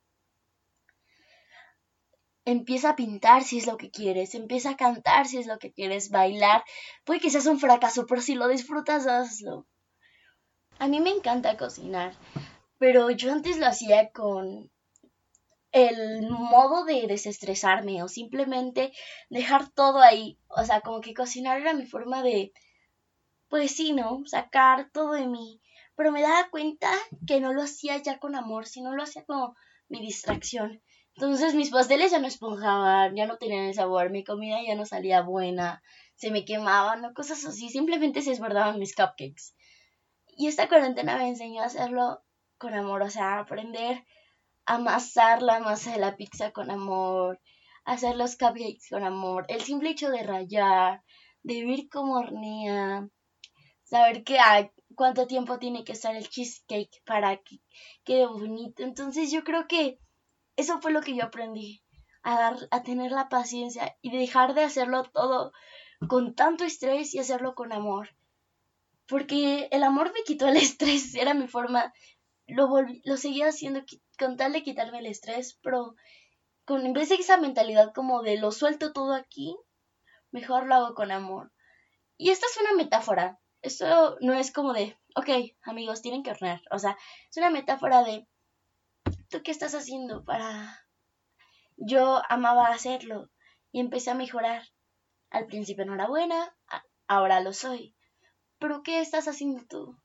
Empieza 2.47 2.91
a 2.91 2.97
pintar 2.97 3.45
si 3.45 3.59
es 3.59 3.67
lo 3.67 3.77
que 3.77 3.91
quieres, 3.91 4.35
empieza 4.35 4.71
a 4.71 4.77
cantar 4.79 5.27
si 5.27 5.37
es 5.37 5.47
lo 5.47 5.59
que 5.59 5.71
quieres, 5.71 6.09
bailar. 6.09 6.65
Puede 7.05 7.21
que 7.21 7.29
seas 7.29 7.45
un 7.45 7.61
fracaso, 7.61 8.07
pero 8.07 8.23
si 8.23 8.35
lo 8.35 8.49
disfrutas, 8.49 9.07
hazlo. 9.07 9.67
A 10.79 10.89
mí 10.89 11.01
me 11.01 11.11
encanta 11.11 11.59
cocinar 11.59 12.15
Pero 12.79 13.11
yo 13.11 13.33
antes 13.33 13.59
lo 13.59 13.67
hacía 13.67 14.11
con 14.11 14.71
el 15.73 16.29
modo 16.31 16.85
de 16.85 17.07
desestresarme 17.07 18.03
o 18.03 18.09
simplemente 18.09 18.93
dejar 19.31 19.69
todo 19.71 20.01
ahí. 20.01 20.39
O 20.49 20.65
sea, 20.65 20.81
como 20.81 21.01
que 21.01 21.15
cocinar 21.15 21.61
era 21.61 21.75
mi 21.75 21.87
forma 21.87 22.23
de, 22.23 22.53
pues 23.49 23.73
sí, 23.75 23.93
¿no? 23.93 24.23
Sacar 24.27 24.91
todo 24.93 25.13
de 25.13 25.27
mí. 25.27 25.61
Pero 25.97 26.13
me 26.13 26.23
daba 26.23 26.49
cuenta 26.51 26.91
que 27.27 27.41
no 27.41 27.53
lo 27.53 27.63
hacía 27.63 27.97
ya 27.99 28.19
con 28.19 28.37
amor, 28.37 28.67
sino 28.67 28.95
lo 28.95 29.03
hacía 29.03 29.25
como 29.25 29.57
mi 29.89 30.01
distracción. 30.01 30.81
Entonces 31.15 31.55
mis 31.57 31.71
pasteles 31.71 32.13
ya 32.13 32.21
no 32.21 32.29
esponjaban, 32.29 33.17
ya 33.17 33.27
no 33.27 33.39
tenían 33.39 33.65
el 33.65 33.75
sabor, 33.75 34.11
mi 34.11 34.23
comida 34.23 34.59
ya 34.65 34.77
no 34.77 34.87
salía 34.87 35.21
buena, 35.23 35.83
se 36.15 36.31
me 36.31 36.45
quemaban 36.45 37.05
o 37.05 37.13
cosas 37.13 37.45
así, 37.45 37.71
simplemente 37.71 38.23
se 38.23 38.31
desbordaban 38.31 38.79
mis 38.79 38.95
cupcakes. 38.95 39.57
Y 40.37 40.47
esta 40.47 40.69
cuarentena 40.69 41.17
me 41.17 41.29
enseñó 41.29 41.63
a 41.63 41.67
hacerlo 41.67 42.23
con 42.59 42.75
amor, 42.75 43.03
o 43.03 43.11
sea, 43.11 43.38
aprender 43.38 44.05
a 44.67 44.75
amasar 44.75 45.43
la 45.43 45.61
masa 45.61 45.93
de 45.93 45.99
la 45.99 46.17
pizza 46.17 46.53
con 46.53 46.71
amor, 46.71 47.41
hacer 47.85 48.17
los 48.17 48.37
cupcakes 48.37 48.88
con 48.91 49.05
amor, 49.05 49.47
el 49.49 49.62
simple 49.62 49.91
hecho 49.91 50.11
de 50.11 50.23
rayar, 50.23 51.03
de 51.43 51.65
ver 51.65 51.88
cómo 51.91 52.19
hornea, 52.19 53.09
saber 53.85 54.25
que 54.25 54.38
hay, 54.38 54.71
cuánto 54.95 55.27
tiempo 55.27 55.59
tiene 55.59 55.85
que 55.85 55.93
estar 55.93 56.15
el 56.15 56.29
cheesecake 56.29 57.03
para 57.07 57.37
que 57.38 57.61
quede 58.05 58.27
bonito. 58.27 58.83
Entonces 58.83 59.31
yo 59.31 59.45
creo 59.45 59.67
que 59.67 59.99
eso 60.57 60.81
fue 60.81 60.93
lo 60.93 61.00
que 61.00 61.17
yo 61.17 61.25
aprendí, 61.25 61.83
a, 62.23 62.38
dar, 62.38 62.57
a 62.71 62.83
tener 62.83 63.12
la 63.12 63.29
paciencia 63.29 63.97
y 64.03 64.17
dejar 64.17 64.55
de 64.55 64.65
hacerlo 64.65 65.05
todo 65.05 65.53
con 66.09 66.35
tanto 66.35 66.65
estrés 66.65 67.15
y 67.15 67.19
hacerlo 67.19 67.55
con 67.55 67.73
amor. 67.73 68.11
Porque 69.07 69.69
el 69.71 69.83
amor 69.83 70.12
me 70.12 70.23
quitó 70.25 70.49
el 70.49 70.57
estrés, 70.59 71.15
era 71.15 71.33
mi 71.33 71.49
forma, 71.49 71.93
lo, 72.49 72.69
lo 73.05 73.17
seguía 73.17 73.49
haciendo 73.49 73.83
con 74.19 74.37
tal 74.37 74.52
de 74.52 74.62
quitarme 74.62 74.99
el 74.99 75.07
estrés, 75.07 75.59
pero 75.62 75.95
con, 76.64 76.85
en 76.85 76.93
vez 76.93 77.09
de 77.11 77.17
esa 77.17 77.37
mentalidad 77.37 77.93
como 77.95 78.23
de 78.23 78.38
lo 78.38 78.50
suelto 78.50 78.93
todo 78.93 79.14
aquí, 79.14 79.57
mejor 80.33 80.67
lo 80.67 80.75
hago 80.75 80.95
con 80.95 81.12
amor. 81.12 81.52
Y 82.17 82.31
esta 82.31 82.47
es 82.47 82.59
una 82.59 82.75
metáfora, 82.75 83.38
esto 83.62 84.17
no 84.21 84.35
es 84.35 84.52
como 84.52 84.73
de, 84.73 84.99
ok, 85.14 85.28
amigos, 85.62 86.02
tienen 86.02 86.23
que 86.23 86.31
hornear, 86.31 86.61
o 86.73 86.78
sea, 86.78 86.97
es 87.31 87.37
una 87.37 87.50
metáfora 87.50 88.02
de, 88.02 88.26
¿tú 89.28 89.43
qué 89.43 89.50
estás 89.50 89.75
haciendo 89.75 90.25
para...? 90.25 90.85
Yo 91.81 92.21
amaba 92.28 92.67
hacerlo 92.67 93.31
y 93.71 93.78
empecé 93.78 94.11
a 94.11 94.14
mejorar. 94.14 94.64
Al 95.31 95.47
principio 95.47 95.85
no 95.85 95.95
era 95.95 96.09
buena, 96.09 96.57
ahora 97.07 97.40
lo 97.40 97.52
soy. 97.52 97.95
Pero 98.59 98.83
¿qué 98.83 99.00
estás 99.00 99.28
haciendo 99.28 99.64
tú? 99.69 99.97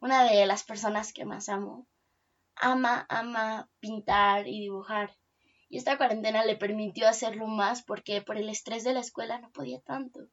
Una 0.00 0.24
de 0.24 0.46
las 0.46 0.64
personas 0.64 1.12
que 1.12 1.24
más 1.24 1.48
amo 1.48 1.86
ama, 2.60 3.06
ama 3.08 3.68
pintar 3.80 4.46
y 4.46 4.60
dibujar. 4.60 5.16
Y 5.68 5.78
esta 5.78 5.96
cuarentena 5.96 6.44
le 6.44 6.56
permitió 6.56 7.08
hacerlo 7.08 7.46
más 7.46 7.82
porque 7.82 8.22
por 8.22 8.36
el 8.36 8.48
estrés 8.48 8.84
de 8.84 8.92
la 8.92 9.00
escuela 9.00 9.38
no 9.38 9.50
podía 9.50 9.80
tanto. 9.80 10.28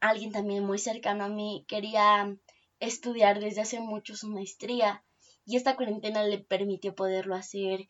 Alguien 0.00 0.32
también 0.32 0.64
muy 0.64 0.78
cercano 0.78 1.24
a 1.24 1.28
mí 1.28 1.64
quería 1.68 2.36
estudiar 2.80 3.40
desde 3.40 3.62
hace 3.62 3.80
mucho 3.80 4.14
su 4.14 4.28
maestría 4.28 5.04
y 5.44 5.56
esta 5.56 5.76
cuarentena 5.76 6.22
le 6.22 6.38
permitió 6.38 6.94
poderlo 6.94 7.34
hacer. 7.34 7.88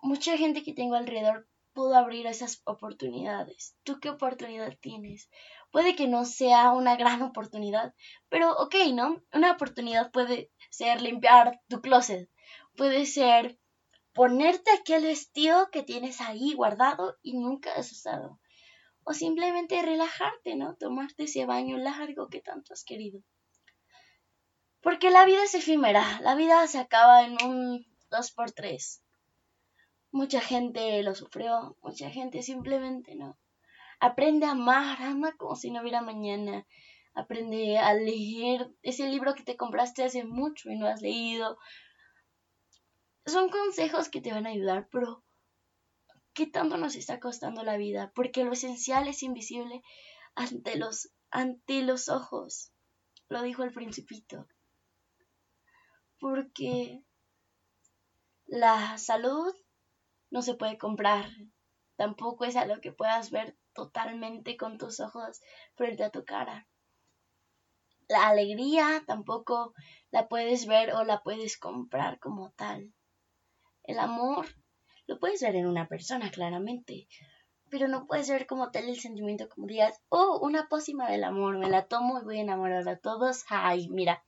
Mucha 0.00 0.36
gente 0.36 0.62
que 0.62 0.74
tengo 0.74 0.94
alrededor 0.94 1.48
pudo 1.72 1.96
abrir 1.96 2.26
esas 2.26 2.60
oportunidades. 2.64 3.76
¿Tú 3.82 4.00
qué 4.00 4.10
oportunidad 4.10 4.76
tienes? 4.80 5.30
Puede 5.70 5.94
que 5.94 6.08
no 6.08 6.24
sea 6.24 6.72
una 6.72 6.96
gran 6.96 7.22
oportunidad, 7.22 7.94
pero 8.28 8.52
ok, 8.56 8.74
¿no? 8.94 9.22
Una 9.32 9.52
oportunidad 9.52 10.10
puede 10.10 10.50
ser 10.70 11.02
limpiar 11.02 11.60
tu 11.68 11.80
closet, 11.80 12.30
puede 12.76 13.04
ser 13.04 13.58
ponerte 14.14 14.70
aquel 14.70 15.04
vestido 15.04 15.70
que 15.70 15.82
tienes 15.82 16.20
ahí 16.20 16.54
guardado 16.54 17.18
y 17.22 17.34
nunca 17.38 17.72
has 17.74 17.92
usado, 17.92 18.40
o 19.04 19.12
simplemente 19.12 19.80
relajarte, 19.82 20.56
¿no? 20.56 20.74
Tomarte 20.76 21.24
ese 21.24 21.44
baño 21.44 21.76
largo 21.76 22.28
que 22.28 22.40
tanto 22.40 22.72
has 22.72 22.84
querido. 22.84 23.20
Porque 24.80 25.10
la 25.10 25.24
vida 25.24 25.42
es 25.44 25.54
efímera, 25.54 26.20
la 26.22 26.34
vida 26.34 26.66
se 26.66 26.78
acaba 26.78 27.24
en 27.24 27.36
un 27.44 27.86
dos 28.10 28.30
por 28.32 28.52
tres. 28.52 29.02
Mucha 30.10 30.40
gente 30.40 31.02
lo 31.02 31.14
sufrió, 31.14 31.76
mucha 31.82 32.10
gente 32.10 32.42
simplemente 32.42 33.14
no. 33.14 33.38
Aprende 34.00 34.46
a 34.46 34.52
amar, 34.52 35.02
ama 35.02 35.36
como 35.36 35.56
si 35.56 35.70
no 35.70 35.80
hubiera 35.80 36.02
mañana. 36.02 36.66
Aprende 37.14 37.78
a 37.78 37.94
leer 37.94 38.70
ese 38.82 39.08
libro 39.08 39.34
que 39.34 39.42
te 39.42 39.56
compraste 39.56 40.04
hace 40.04 40.24
mucho 40.24 40.70
y 40.70 40.76
no 40.76 40.86
has 40.86 41.02
leído. 41.02 41.58
Son 43.26 43.50
consejos 43.50 44.08
que 44.08 44.20
te 44.20 44.32
van 44.32 44.46
a 44.46 44.50
ayudar, 44.50 44.88
pero 44.90 45.24
¿qué 46.32 46.46
tanto 46.46 46.76
nos 46.76 46.94
está 46.94 47.18
costando 47.20 47.62
la 47.64 47.76
vida? 47.76 48.12
Porque 48.14 48.44
lo 48.44 48.52
esencial 48.52 49.08
es 49.08 49.22
invisible 49.22 49.82
ante 50.34 50.76
los, 50.76 51.10
ante 51.30 51.82
los 51.82 52.08
ojos. 52.08 52.72
Lo 53.28 53.42
dijo 53.42 53.64
el 53.64 53.72
principito 53.72 54.46
porque 56.18 57.02
la 58.46 58.98
salud 58.98 59.54
no 60.30 60.42
se 60.42 60.54
puede 60.54 60.78
comprar, 60.78 61.30
tampoco 61.96 62.44
es 62.44 62.56
algo 62.56 62.80
que 62.80 62.92
puedas 62.92 63.30
ver 63.30 63.56
totalmente 63.78 64.56
con 64.56 64.76
tus 64.76 64.98
ojos 64.98 65.40
frente 65.76 66.02
a 66.02 66.10
tu 66.10 66.24
cara. 66.24 66.66
La 68.08 68.26
alegría 68.26 69.04
tampoco 69.06 69.72
la 70.10 70.26
puedes 70.26 70.66
ver 70.66 70.94
o 70.94 71.04
la 71.04 71.22
puedes 71.22 71.56
comprar 71.56 72.18
como 72.18 72.50
tal. 72.56 72.92
El 73.84 74.00
amor 74.00 74.46
lo 75.06 75.20
puedes 75.20 75.42
ver 75.42 75.54
en 75.54 75.68
una 75.68 75.86
persona, 75.86 76.28
claramente, 76.32 77.06
pero 77.70 77.86
no 77.86 78.06
puedes 78.08 78.28
ver 78.28 78.48
como 78.48 78.72
tal 78.72 78.88
el 78.88 78.98
sentimiento 78.98 79.48
como 79.48 79.68
digas, 79.68 80.02
oh, 80.08 80.40
una 80.42 80.68
pócima 80.68 81.08
del 81.08 81.22
amor, 81.22 81.56
me 81.58 81.70
la 81.70 81.86
tomo 81.86 82.18
y 82.18 82.24
voy 82.24 82.38
a 82.38 82.42
enamorar 82.42 82.88
a 82.88 82.98
todos. 82.98 83.44
Ay, 83.48 83.88
mira, 83.90 84.24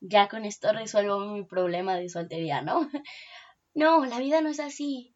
ya 0.00 0.28
con 0.28 0.44
esto 0.44 0.72
resuelvo 0.72 1.20
mi 1.20 1.44
problema 1.44 1.96
de 1.96 2.10
soltería, 2.10 2.60
¿no? 2.60 2.80
No, 3.76 4.04
la 4.04 4.20
vida 4.20 4.40
no 4.40 4.50
es 4.50 4.60
así. 4.60 5.13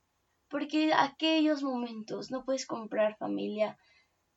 Porque 0.49 0.93
aquellos 0.95 1.63
momentos 1.63 2.31
no 2.31 2.45
puedes 2.45 2.67
comprar 2.67 3.17
familia, 3.19 3.79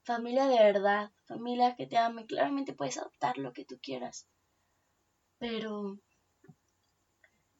familia 0.03 0.48
de 0.48 0.58
verdad, 0.58 1.12
familia 1.25 1.75
que 1.75 1.88
te 1.88 1.98
ame. 1.98 2.25
Claramente 2.25 2.74
puedes 2.74 2.98
adoptar 2.98 3.38
lo 3.38 3.53
que 3.53 3.65
tú 3.65 3.80
quieras. 3.82 4.27
Pero 5.38 6.00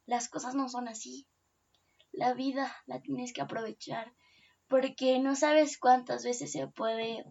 las 0.06 0.28
cosas 0.28 0.56
no 0.56 0.68
son 0.68 0.88
así. 0.88 1.28
La 2.12 2.34
vida 2.34 2.76
la 2.86 3.02
tienes 3.02 3.32
que 3.32 3.42
aprovechar 3.42 4.14
porque 4.68 5.20
no 5.20 5.36
sabes 5.36 5.78
cuántas 5.78 6.24
veces 6.24 6.52
se 6.52 6.68
puede 6.68 7.26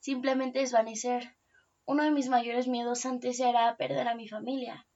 simplemente 0.00 0.58
desvanecer 0.60 1.36
uno 1.84 2.02
de 2.04 2.10
mis 2.10 2.28
mayores 2.28 2.66
miedos 2.66 3.04
antes 3.06 3.40
era 3.40 3.76
perder 3.76 4.08
a 4.08 4.14
mi 4.14 4.28
familia. 4.28 4.86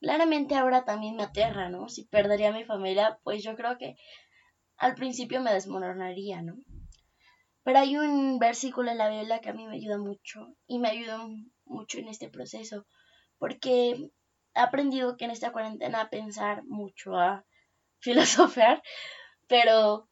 Claramente 0.00 0.54
ahora 0.54 0.84
también 0.84 1.16
me 1.16 1.24
aterra, 1.24 1.68
¿no? 1.68 1.88
Si 1.88 2.04
perdería 2.04 2.48
a 2.48 2.52
mi 2.52 2.64
familia, 2.64 3.18
pues 3.22 3.42
yo 3.42 3.54
creo 3.54 3.76
que 3.76 3.96
al 4.80 4.96
principio 4.96 5.40
me 5.40 5.52
desmoronaría, 5.52 6.42
¿no? 6.42 6.56
Pero 7.62 7.78
hay 7.78 7.96
un 7.96 8.38
versículo 8.38 8.90
en 8.90 8.98
la 8.98 9.08
Biblia 9.08 9.40
que 9.40 9.50
a 9.50 9.52
mí 9.52 9.66
me 9.66 9.76
ayuda 9.76 9.98
mucho 9.98 10.56
y 10.66 10.78
me 10.80 10.88
ayuda 10.88 11.28
mucho 11.64 11.98
en 11.98 12.08
este 12.08 12.28
proceso, 12.28 12.86
porque 13.38 14.10
he 14.54 14.60
aprendido 14.60 15.16
que 15.16 15.26
en 15.26 15.30
esta 15.30 15.52
cuarentena 15.52 16.00
a 16.00 16.10
pensar 16.10 16.64
mucho, 16.64 17.14
a 17.14 17.44
filosofar, 18.00 18.82
pero 19.46 20.08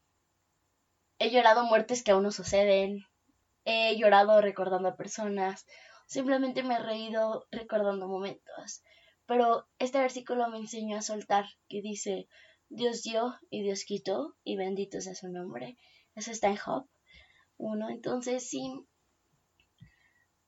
he 1.17 1.31
llorado 1.31 1.65
muertes 1.65 2.03
que 2.03 2.11
aún 2.11 2.23
no 2.23 2.31
suceden, 2.31 3.05
he 3.65 3.97
llorado 3.97 4.39
recordando 4.39 4.87
a 4.87 4.95
personas, 4.95 5.65
Simplemente 6.09 6.63
me 6.63 6.73
he 6.73 6.79
reído 6.79 7.45
recordando 7.51 8.07
momentos. 8.07 8.81
Pero 9.27 9.67
este 9.77 9.99
versículo 9.99 10.49
me 10.49 10.57
enseñó 10.57 10.97
a 10.97 11.03
soltar, 11.03 11.45
que 11.67 11.83
dice, 11.83 12.27
Dios 12.69 13.03
dio 13.03 13.35
y 13.49 13.63
Dios 13.63 13.83
quitó, 13.83 14.35
y 14.43 14.55
bendito 14.55 15.01
sea 15.01 15.15
su 15.15 15.27
nombre. 15.27 15.77
Eso 16.15 16.31
está 16.31 16.47
en 16.47 16.57
Job 16.57 16.87
1. 17.57 17.89
Entonces 17.89 18.49
sí, 18.49 18.87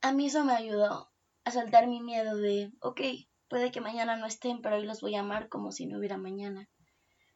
a 0.02 0.14
mí 0.14 0.28
eso 0.28 0.44
me 0.44 0.54
ayudó 0.54 1.12
a 1.44 1.52
soltar 1.52 1.88
mi 1.88 2.02
miedo 2.02 2.38
de, 2.38 2.72
ok, 2.82 3.02
puede 3.48 3.72
que 3.72 3.82
mañana 3.82 4.16
no 4.16 4.26
estén, 4.26 4.62
pero 4.62 4.78
hoy 4.78 4.86
los 4.86 5.02
voy 5.02 5.16
a 5.16 5.22
amar 5.22 5.50
como 5.50 5.72
si 5.72 5.86
no 5.86 5.98
hubiera 5.98 6.18
mañana. 6.18 6.70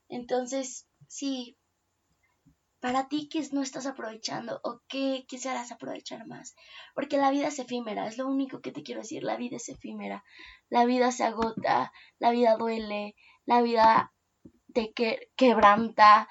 Entonces, 0.07 0.87
sí, 1.07 1.57
para 2.79 3.07
ti 3.07 3.27
que 3.29 3.41
no 3.51 3.61
estás 3.61 3.87
aprovechando 3.87 4.59
o 4.63 4.81
qué 4.87 5.25
quisieras 5.27 5.71
aprovechar 5.71 6.27
más. 6.27 6.55
Porque 6.93 7.17
la 7.17 7.31
vida 7.31 7.47
es 7.47 7.59
efímera, 7.59 8.07
es 8.07 8.17
lo 8.17 8.27
único 8.27 8.61
que 8.61 8.71
te 8.71 8.83
quiero 8.83 9.01
decir, 9.01 9.23
la 9.23 9.37
vida 9.37 9.57
es 9.57 9.69
efímera, 9.69 10.23
la 10.69 10.85
vida 10.85 11.11
se 11.11 11.23
agota, 11.23 11.91
la 12.19 12.31
vida 12.31 12.57
duele, 12.57 13.15
la 13.45 13.61
vida 13.61 14.13
te 14.75 14.93
quebranta, 15.37 16.27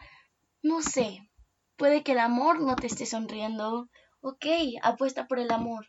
no 0.62 0.82
sé, 0.82 1.30
puede 1.76 2.02
que 2.04 2.12
el 2.12 2.18
amor 2.18 2.60
no 2.60 2.76
te 2.76 2.86
esté 2.86 3.06
sonriendo, 3.06 3.88
ok, 4.20 4.44
apuesta 4.82 5.26
por 5.26 5.38
el 5.38 5.50
amor. 5.50 5.86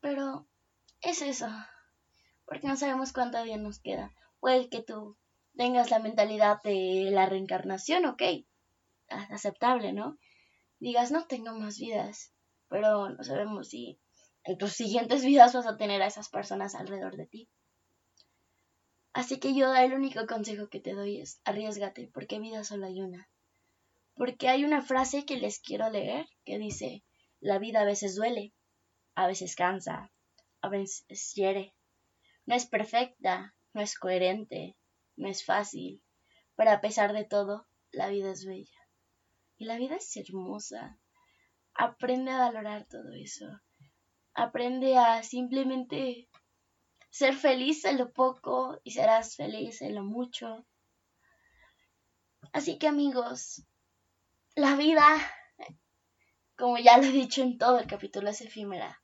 Pero 0.00 0.46
es 1.00 1.22
eso, 1.22 1.48
porque 2.44 2.68
no 2.68 2.76
sabemos 2.76 3.14
cuánto 3.14 3.42
día 3.42 3.56
nos 3.56 3.78
queda. 3.80 4.12
Puede 4.38 4.68
que 4.68 4.82
tú 4.82 5.16
tengas 5.56 5.90
la 5.90 5.98
mentalidad 5.98 6.62
de 6.62 7.08
la 7.10 7.24
reencarnación, 7.24 8.04
ok, 8.04 8.22
aceptable, 9.08 9.94
¿no? 9.94 10.18
Digas, 10.78 11.10
no 11.10 11.26
tengo 11.26 11.54
más 11.54 11.78
vidas, 11.78 12.34
pero 12.68 13.08
no 13.08 13.24
sabemos 13.24 13.70
si 13.70 13.98
en 14.42 14.58
tus 14.58 14.72
siguientes 14.72 15.24
vidas 15.24 15.54
vas 15.54 15.66
a 15.66 15.78
tener 15.78 16.02
a 16.02 16.06
esas 16.06 16.28
personas 16.28 16.74
alrededor 16.74 17.16
de 17.16 17.26
ti. 17.26 17.48
Así 19.14 19.38
que 19.38 19.54
yo 19.54 19.72
el 19.76 19.94
único 19.94 20.26
consejo 20.26 20.68
que 20.68 20.80
te 20.80 20.92
doy 20.92 21.20
es 21.20 21.40
arriesgate, 21.44 22.10
porque 22.12 22.40
vida 22.40 22.64
solo 22.64 22.86
hay 22.86 23.00
una. 23.00 23.30
Porque 24.16 24.48
hay 24.48 24.64
una 24.64 24.82
frase 24.82 25.24
que 25.24 25.36
les 25.36 25.60
quiero 25.60 25.88
leer 25.88 26.26
que 26.44 26.58
dice, 26.58 27.04
la 27.38 27.60
vida 27.60 27.82
a 27.82 27.84
veces 27.84 28.16
duele, 28.16 28.54
a 29.14 29.28
veces 29.28 29.54
cansa, 29.54 30.12
a 30.60 30.68
veces 30.68 31.32
hiere. 31.34 31.76
No 32.44 32.56
es 32.56 32.66
perfecta, 32.66 33.54
no 33.72 33.82
es 33.82 33.96
coherente, 33.96 34.76
no 35.14 35.28
es 35.28 35.44
fácil, 35.44 36.02
pero 36.56 36.72
a 36.72 36.80
pesar 36.80 37.12
de 37.12 37.24
todo, 37.24 37.68
la 37.92 38.08
vida 38.08 38.32
es 38.32 38.44
bella. 38.44 38.80
Y 39.56 39.66
la 39.66 39.76
vida 39.76 39.94
es 39.94 40.16
hermosa. 40.16 40.98
Aprende 41.72 42.32
a 42.32 42.38
valorar 42.38 42.86
todo 42.86 43.12
eso. 43.12 43.46
Aprende 44.32 44.98
a 44.98 45.22
simplemente 45.22 46.28
ser 47.14 47.36
feliz 47.36 47.84
en 47.84 47.96
lo 47.96 48.12
poco 48.12 48.80
y 48.82 48.90
serás 48.90 49.36
feliz 49.36 49.82
en 49.82 49.94
lo 49.94 50.02
mucho. 50.02 50.66
Así 52.52 52.76
que 52.76 52.88
amigos, 52.88 53.62
la 54.56 54.74
vida, 54.74 55.04
como 56.56 56.76
ya 56.76 56.98
lo 56.98 57.04
he 57.04 57.12
dicho 57.12 57.40
en 57.40 57.56
todo 57.56 57.78
el 57.78 57.86
capítulo, 57.86 58.30
es 58.30 58.40
efímera. 58.40 59.00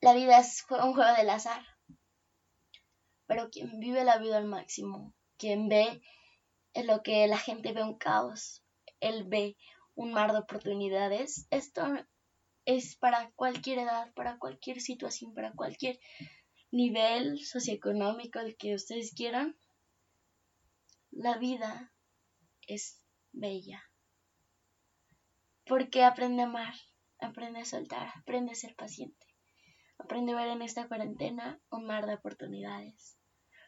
La 0.00 0.14
vida 0.14 0.40
es 0.40 0.66
un 0.68 0.94
juego 0.94 1.16
del 1.16 1.30
azar. 1.30 1.64
Pero 3.26 3.48
quien 3.48 3.78
vive 3.78 4.02
la 4.02 4.18
vida 4.18 4.38
al 4.38 4.46
máximo, 4.46 5.14
quien 5.36 5.68
ve 5.68 6.02
en 6.74 6.88
lo 6.88 7.04
que 7.04 7.28
la 7.28 7.38
gente 7.38 7.72
ve 7.72 7.84
un 7.84 7.98
caos, 7.98 8.64
él 8.98 9.22
ve 9.28 9.56
un 9.94 10.12
mar 10.12 10.32
de 10.32 10.38
oportunidades, 10.38 11.46
esto 11.50 11.86
es 12.66 12.96
para 12.96 13.30
cualquier 13.36 13.78
edad, 13.78 14.12
para 14.14 14.38
cualquier 14.38 14.80
situación, 14.80 15.32
para 15.32 15.52
cualquier 15.52 16.00
nivel 16.72 17.38
socioeconómico 17.38 18.40
el 18.40 18.56
que 18.56 18.74
ustedes 18.74 19.14
quieran. 19.14 19.56
La 21.12 21.38
vida 21.38 21.94
es 22.66 23.00
bella. 23.32 23.82
Porque 25.64 26.02
aprende 26.02 26.42
a 26.42 26.46
amar, 26.46 26.74
aprende 27.20 27.60
a 27.60 27.64
soltar, 27.64 28.08
aprende 28.16 28.52
a 28.52 28.56
ser 28.56 28.74
paciente. 28.74 29.26
Aprende 29.98 30.32
a 30.32 30.36
ver 30.36 30.48
en 30.48 30.62
esta 30.62 30.88
cuarentena 30.88 31.60
un 31.70 31.86
mar 31.86 32.06
de 32.06 32.14
oportunidades. 32.14 33.16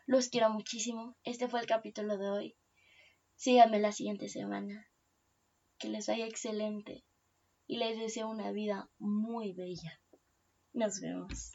Los 0.07 0.29
quiero 0.29 0.51
muchísimo. 0.51 1.17
Este 1.23 1.49
fue 1.49 1.61
el 1.61 1.67
capítulo 1.67 2.19
de 2.19 2.31
hoy. 2.31 2.57
Síganme 3.37 3.79
la 3.79 3.93
siguiente 3.93 4.29
semana. 4.29 4.89
Que 5.79 5.89
les 5.89 6.09
vaya 6.09 6.27
excelente 6.27 7.08
y 7.69 7.77
les 7.77 7.99
deseo 7.99 8.29
una 8.29 8.51
vida 8.51 8.91
muy 8.99 9.53
bella. 9.53 10.01
Nos 10.73 11.01
vemos. 11.01 11.53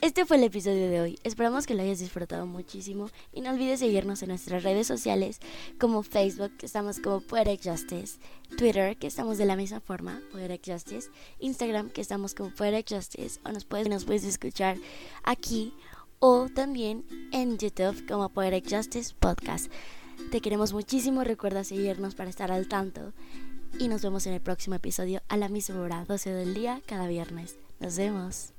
Este 0.00 0.26
fue 0.26 0.36
el 0.36 0.44
episodio 0.44 0.90
de 0.90 1.00
hoy. 1.00 1.18
Esperamos 1.24 1.66
que 1.66 1.74
lo 1.74 1.82
hayas 1.82 1.98
disfrutado 1.98 2.46
muchísimo 2.46 3.08
y 3.32 3.40
no 3.40 3.50
olvides 3.50 3.80
seguirnos 3.80 4.22
en 4.22 4.30
nuestras 4.30 4.62
redes 4.62 4.86
sociales 4.86 5.40
como 5.78 6.02
Facebook, 6.02 6.56
que 6.58 6.66
estamos 6.66 7.00
como 7.00 7.20
Poetic 7.20 7.62
Justice, 7.62 8.18
Twitter, 8.58 8.98
que 8.98 9.06
estamos 9.06 9.38
de 9.38 9.46
la 9.46 9.56
misma 9.56 9.80
forma, 9.80 10.20
Poetic 10.32 10.70
Justice, 10.70 11.08
Instagram, 11.38 11.90
que 11.90 12.02
estamos 12.02 12.34
como 12.34 12.50
Poetic 12.50 12.94
Justice, 12.94 13.40
o 13.44 13.52
nos 13.52 13.64
puedes, 13.64 14.24
escuchar 14.24 14.76
aquí 15.22 15.72
o 16.18 16.48
también 16.48 17.06
en 17.32 17.56
YouTube 17.56 18.06
como 18.06 18.28
Poetic 18.28 18.70
Justice 18.70 19.14
Podcast. 19.18 19.72
Te 20.30 20.40
queremos 20.40 20.72
muchísimo, 20.72 21.24
recuerda 21.24 21.64
seguirnos 21.64 22.14
para 22.14 22.30
estar 22.30 22.52
al 22.52 22.68
tanto 22.68 23.14
y 23.78 23.88
nos 23.88 24.02
vemos 24.02 24.26
en 24.26 24.34
el 24.34 24.40
próximo 24.40 24.76
episodio 24.76 25.22
a 25.28 25.36
la 25.36 25.48
misma 25.48 25.80
hora, 25.80 26.04
12 26.06 26.30
del 26.30 26.54
día, 26.54 26.80
cada 26.86 27.06
viernes. 27.06 27.56
Nos 27.80 27.96
vemos. 27.96 28.53